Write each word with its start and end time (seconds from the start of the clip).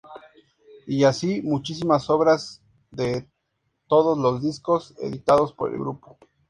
Y 0.87 1.03
así, 1.03 1.43
muchísimas 1.43 2.09
obras 2.09 2.59
de 2.89 3.29
todos 3.85 4.17
los 4.17 4.41
discos 4.41 4.95
editados 4.97 5.53
por 5.53 5.71
el 5.71 5.77
grupo. 5.77 6.17